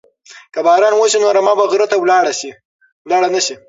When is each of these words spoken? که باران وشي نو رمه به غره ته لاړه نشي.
که 0.53 0.59
باران 0.65 0.93
وشي 0.97 1.17
نو 1.21 1.29
رمه 1.37 1.53
به 1.59 1.65
غره 1.71 1.85
ته 1.91 1.95
لاړه 3.09 3.29
نشي. 3.35 3.55